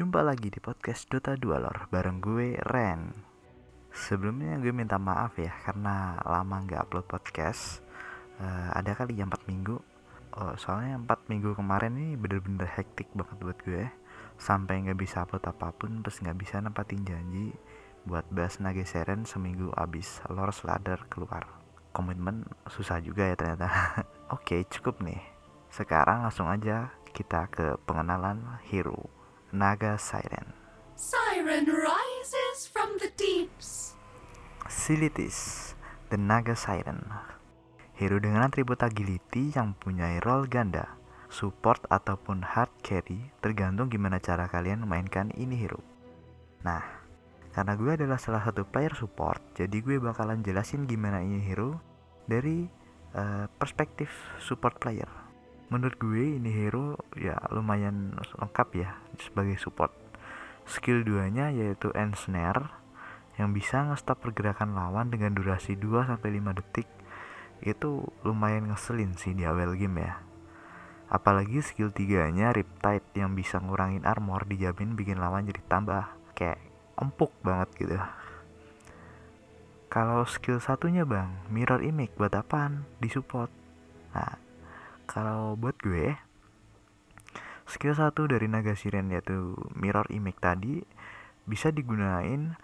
[0.00, 3.12] Jumpa lagi di podcast Dota 2 lor bareng gue Ren.
[3.92, 7.84] Sebelumnya gue minta maaf ya karena lama nggak upload podcast.
[8.40, 9.76] Uh, Ada kali ya 4 minggu.
[10.40, 13.92] Oh, Soalnya 4 minggu kemarin ini bener-bener hektik banget buat gue.
[14.40, 17.52] Sampai nggak bisa upload apa pun terus nggak bisa nempatin janji
[18.08, 21.44] Buat bahas Nage Seren seminggu abis lor Slader keluar.
[21.92, 23.68] Komitmen susah juga ya ternyata.
[24.32, 25.20] Oke cukup nih.
[25.68, 29.19] Sekarang langsung aja kita ke pengenalan hero
[29.50, 30.54] Naga Siren.
[30.94, 33.98] Siren rises from the deeps.
[34.70, 35.74] Silitis,
[36.06, 37.02] the Naga Siren.
[37.98, 40.94] Hero dengan atribut agility yang punya role ganda,
[41.26, 45.82] support ataupun hard carry tergantung gimana cara kalian memainkan ini hero.
[46.62, 46.86] Nah,
[47.50, 51.82] karena gue adalah salah satu player support, jadi gue bakalan jelasin gimana ini hero
[52.30, 52.70] dari
[53.18, 55.19] uh, perspektif support player
[55.70, 58.90] menurut gue ini hero ya lumayan lengkap ya
[59.22, 59.94] sebagai support.
[60.66, 62.74] Skill duanya yaitu end snare
[63.38, 66.20] yang bisa nge-stop pergerakan lawan dengan durasi 2-5
[66.58, 66.90] detik.
[67.62, 70.20] Itu lumayan ngeselin sih di awal game ya.
[71.10, 76.06] Apalagi skill tiganya Riptide yang bisa ngurangin armor dijamin bikin lawan jadi tambah
[76.38, 76.58] kayak
[76.98, 77.98] empuk banget gitu.
[79.90, 82.86] Kalau skill satunya bang mirror image buat apaan?
[83.02, 83.50] Di support
[84.10, 84.49] nah
[85.10, 86.14] kalau buat gue
[87.66, 90.86] skill satu dari naga siren yaitu mirror image tadi
[91.50, 92.54] bisa digunain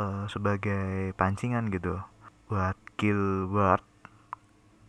[0.00, 2.00] uh, sebagai pancingan gitu.
[2.48, 3.84] Buat kill ward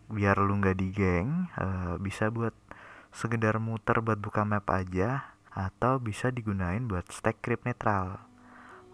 [0.08, 2.56] biar lu nggak digeng uh, bisa buat
[3.12, 8.24] sekedar muter buat buka map aja atau bisa digunain buat stack creep netral.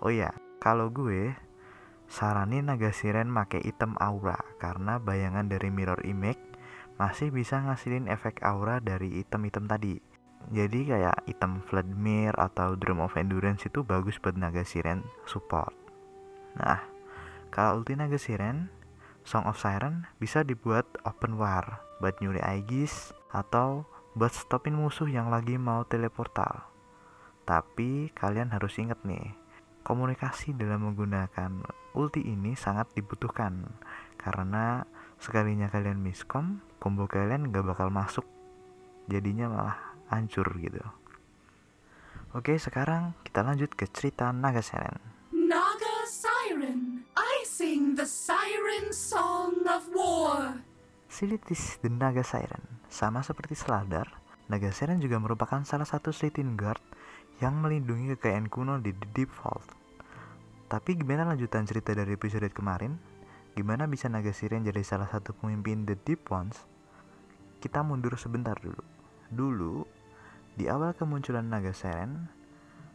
[0.02, 1.38] Oh ya kalau gue
[2.09, 6.49] saranin naga siren make item aura karena bayangan dari mirror image
[7.00, 9.96] masih bisa ngasilin efek aura dari item-item tadi.
[10.52, 15.72] Jadi kayak item Vladimir atau Drum of Endurance itu bagus buat naga siren support.
[16.60, 16.84] Nah,
[17.50, 18.68] kalau ulti naga siren,
[19.24, 23.86] Song of Siren bisa dibuat open war buat nyuri Aegis atau
[24.18, 26.66] buat stopin musuh yang lagi mau teleportal.
[27.46, 29.36] Tapi kalian harus ingat nih,
[29.86, 31.62] komunikasi dalam menggunakan
[31.94, 33.70] ulti ini sangat dibutuhkan
[34.18, 34.88] karena
[35.20, 38.25] sekalinya kalian miskom combo kalian gak bakal masuk
[39.12, 39.78] jadinya malah
[40.09, 40.81] hancur gitu
[42.34, 45.19] oke sekarang kita lanjut ke cerita Naga Siren
[45.50, 50.62] Naga Siren, I sing the siren song of war.
[51.09, 54.09] Silitis the Naga Siren sama seperti Sladar
[54.50, 56.81] Naga Siren juga merupakan salah satu Slitin Guard
[57.41, 59.66] yang melindungi kekayaan kuno di The Deep Vault.
[60.69, 62.97] Tapi gimana lanjutan cerita dari episode kemarin?
[63.58, 66.62] Gimana bisa Naga Siren jadi salah satu pemimpin The Deep Ones?
[67.60, 68.84] Kita mundur sebentar dulu.
[69.30, 69.76] Dulu,
[70.56, 72.30] di awal kemunculan Naga Siren,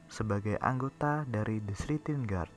[0.06, 2.52] sebagai anggota dari The Sritin Guard,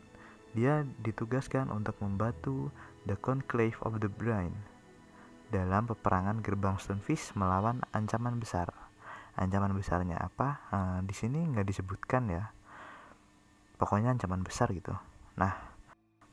[0.57, 2.73] dia ditugaskan untuk membantu
[3.05, 4.77] The Conclave of the Brain
[5.47, 8.67] dalam peperangan gerbang Stonefish melawan ancaman besar.
[9.37, 10.65] Ancaman besarnya apa?
[10.73, 12.51] Uh, di sini nggak disebutkan ya.
[13.77, 14.97] Pokoknya ancaman besar gitu.
[15.37, 15.53] Nah,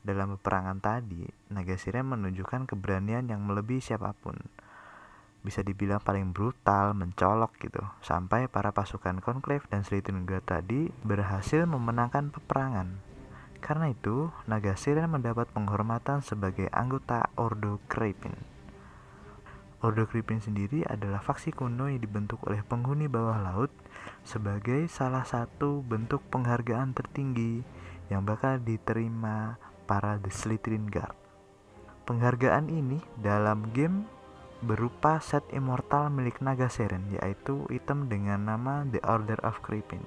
[0.01, 1.23] dalam peperangan tadi,
[1.55, 4.35] Naga Siren menunjukkan keberanian yang melebihi siapa pun.
[5.47, 7.79] Bisa dibilang paling brutal, mencolok gitu.
[8.03, 9.87] Sampai para pasukan Conclave dan
[10.27, 12.99] Guard tadi berhasil memenangkan peperangan.
[13.63, 18.35] Karena itu, Naga Siren mendapat penghormatan sebagai anggota Ordo Kripin.
[19.85, 23.73] Ordo Kripin sendiri adalah faksi kuno yang dibentuk oleh penghuni bawah laut
[24.25, 27.61] sebagai salah satu bentuk penghargaan tertinggi
[28.09, 31.24] yang bakal diterima para The Slytherin Guard.
[32.05, 34.05] Penghargaan ini dalam game
[34.61, 40.05] berupa set immortal milik Naga Seren yaitu item dengan nama The Order of Creeping.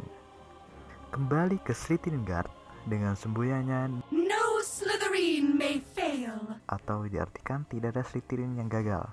[1.09, 2.53] Kembali ke Slytherin Guard
[2.85, 9.09] dengan semboyannya No Slytherin may fail atau diartikan tidak ada Slytherin yang gagal.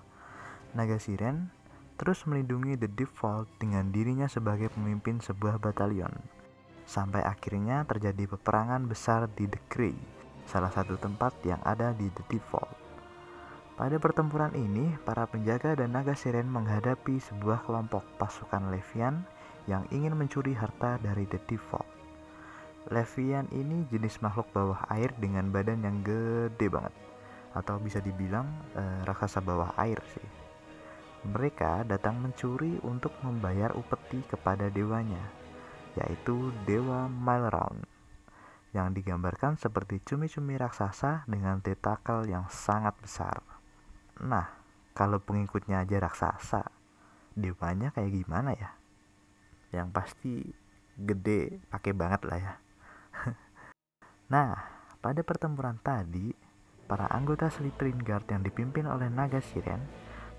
[0.77, 1.49] Naga Siren
[1.97, 6.13] terus melindungi The Default dengan dirinya sebagai pemimpin sebuah batalion.
[6.85, 10.14] Sampai akhirnya terjadi peperangan besar di The Grey
[10.49, 12.73] salah satu tempat yang ada di The Default.
[13.75, 19.27] Pada pertempuran ini, para penjaga dan naga siren menghadapi sebuah kelompok pasukan Levian
[19.67, 21.91] yang ingin mencuri harta dari The Default.
[22.93, 26.95] Levian ini jenis makhluk bawah air dengan badan yang gede banget,
[27.57, 30.29] atau bisa dibilang eh, raksasa bawah air sih.
[31.25, 35.25] Mereka datang mencuri untuk membayar upeti kepada dewanya,
[35.97, 37.94] yaitu Dewa Milround
[38.75, 43.41] yang digambarkan seperti cumi-cumi raksasa dengan tentakel yang sangat besar.
[44.21, 44.51] Nah,
[44.93, 46.67] kalau pengikutnya aja raksasa,
[47.39, 48.71] dewanya kayak gimana ya?
[49.71, 50.35] Yang pasti
[50.99, 52.55] gede pakai banget lah ya
[54.33, 54.55] nah
[55.03, 56.31] pada pertempuran tadi
[56.87, 59.83] para anggota Slytherin Guard yang dipimpin oleh naga siren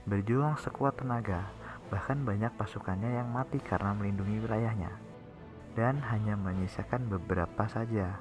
[0.07, 1.51] berjuang sekuat tenaga
[1.91, 5.04] bahkan banyak pasukannya yang mati karena melindungi wilayahnya
[5.75, 8.19] dan hanya menyisakan beberapa saja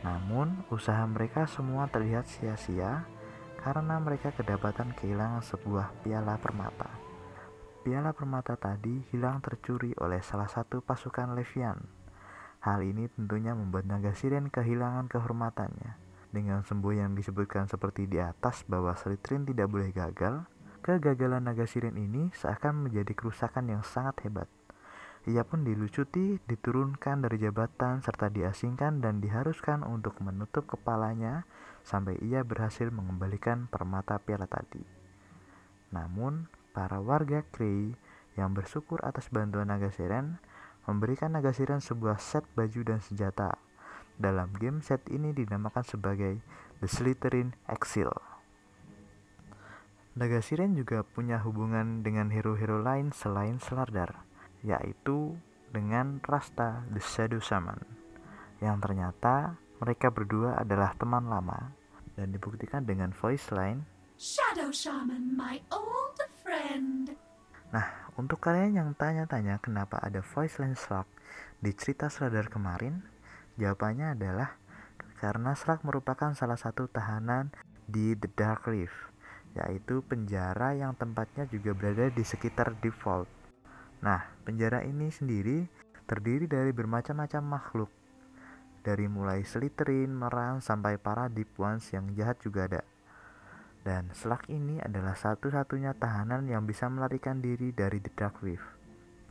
[0.00, 3.04] namun usaha mereka semua terlihat sia-sia
[3.60, 6.88] karena mereka kedapatan kehilangan sebuah piala permata.
[7.84, 11.76] Piala permata tadi hilang tercuri oleh salah satu pasukan Levian.
[12.60, 15.96] Hal ini tentunya membuat naga siren kehilangan kehormatannya.
[16.30, 20.44] Dengan semboyan yang disebutkan seperti di atas bahwa Slytherin tidak boleh gagal,
[20.84, 24.48] kegagalan naga siren ini seakan menjadi kerusakan yang sangat hebat.
[25.28, 31.44] Ia pun dilucuti, diturunkan dari jabatan, serta diasingkan dan diharuskan untuk menutup kepalanya
[31.84, 34.80] sampai ia berhasil mengembalikan permata piala tadi.
[35.92, 37.92] Namun, para warga Krei
[38.40, 40.40] yang bersyukur atas bantuan naga siren
[40.88, 43.60] memberikan naga siren sebuah set baju dan senjata.
[44.16, 46.40] Dalam game set ini dinamakan sebagai
[46.80, 48.08] The Slytherin Exil.
[50.16, 54.29] Naga siren juga punya hubungan dengan hero-hero lain selain Slardar
[54.60, 55.36] yaitu
[55.70, 57.80] dengan Rasta the Shadow Shaman
[58.60, 61.72] yang ternyata mereka berdua adalah teman lama
[62.18, 63.80] dan dibuktikan dengan voice line
[64.20, 67.16] Shadow Shaman, my old friend.
[67.72, 71.08] Nah, untuk kalian yang tanya-tanya kenapa ada voice line Slug
[71.56, 73.00] di cerita Sladar kemarin,
[73.56, 74.60] jawabannya adalah
[75.24, 77.48] karena Slug merupakan salah satu tahanan
[77.88, 78.92] di The Dark Reef,
[79.56, 83.39] yaitu penjara yang tempatnya juga berada di sekitar Default
[84.00, 85.68] Nah, penjara ini sendiri
[86.08, 87.90] terdiri dari bermacam-macam makhluk.
[88.80, 92.82] Dari mulai seliterin, meran, sampai para deep ones yang jahat juga ada.
[93.80, 98.60] Dan Slug ini adalah satu-satunya tahanan yang bisa melarikan diri dari The Dark Reef.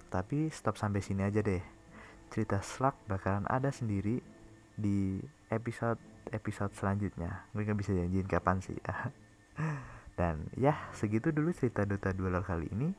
[0.09, 1.61] Tapi stop sampai sini aja deh.
[2.33, 4.21] Cerita Slug bakalan ada sendiri
[4.73, 5.21] di
[5.53, 7.45] episode-episode selanjutnya.
[7.53, 8.77] Gue gak bisa janjiin kapan sih.
[10.19, 12.89] Dan ya, segitu dulu cerita Dota 2 kali ini.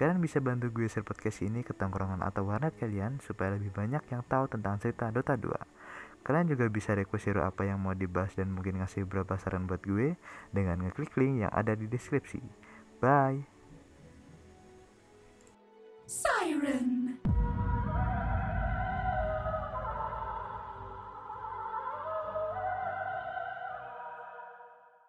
[0.00, 4.00] Kalian bisa bantu gue share podcast ini ke tongkrongan atau warnet kalian supaya lebih banyak
[4.08, 6.24] yang tahu tentang cerita Dota 2.
[6.24, 9.84] Kalian juga bisa request hero apa yang mau dibahas dan mungkin ngasih beberapa saran buat
[9.84, 10.16] gue
[10.56, 12.40] dengan ngeklik link yang ada di deskripsi.
[13.04, 13.59] Bye!